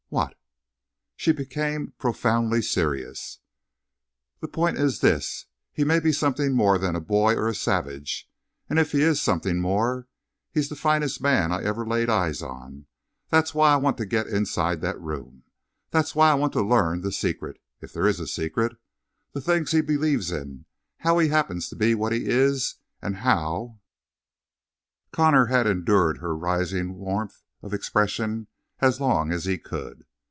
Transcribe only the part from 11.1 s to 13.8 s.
man I've ever laid eyes on. That's why I